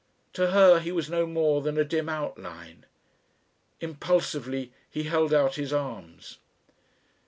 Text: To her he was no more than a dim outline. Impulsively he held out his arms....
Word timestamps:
To 0.33 0.49
her 0.49 0.79
he 0.79 0.91
was 0.91 1.11
no 1.11 1.27
more 1.27 1.61
than 1.61 1.77
a 1.77 1.83
dim 1.83 2.09
outline. 2.09 2.87
Impulsively 3.81 4.73
he 4.89 5.03
held 5.03 5.31
out 5.31 5.57
his 5.57 5.71
arms.... 5.71 6.39